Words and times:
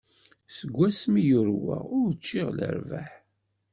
Seg 0.57 0.71
wasmi 0.77 1.19
i 1.19 1.23
yurweɣ, 1.29 1.83
ur 1.99 2.09
ččiɣ 2.17 2.47
lerbaḥ. 2.57 3.09